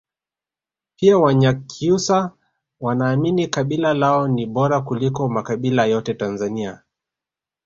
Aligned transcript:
pia 0.95 1.17
wanyakyusa 1.17 2.31
Wanaamini 2.79 3.47
kabila 3.47 3.93
lao 3.93 4.27
ni 4.27 4.45
bora 4.45 4.81
kuliko 4.81 5.29
makabila 5.29 5.85
yote 5.85 6.13
Tanzania 6.13 6.83